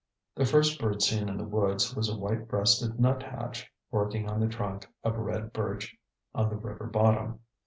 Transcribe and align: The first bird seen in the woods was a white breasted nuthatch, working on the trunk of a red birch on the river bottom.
The 0.33 0.45
first 0.47 0.79
bird 0.81 1.03
seen 1.03 1.29
in 1.29 1.37
the 1.37 1.43
woods 1.43 1.95
was 1.95 2.09
a 2.09 2.17
white 2.17 2.47
breasted 2.47 2.99
nuthatch, 2.99 3.71
working 3.91 4.27
on 4.27 4.39
the 4.39 4.47
trunk 4.49 4.87
of 5.03 5.13
a 5.13 5.21
red 5.21 5.53
birch 5.53 5.95
on 6.33 6.49
the 6.49 6.57
river 6.57 6.87
bottom. 6.87 7.41